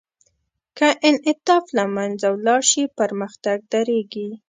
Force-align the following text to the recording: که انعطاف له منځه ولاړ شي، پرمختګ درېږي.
که 0.77 0.87
انعطاف 1.09 1.63
له 1.77 1.85
منځه 1.95 2.27
ولاړ 2.35 2.61
شي، 2.71 2.83
پرمختګ 2.99 3.57
درېږي. 3.73 4.29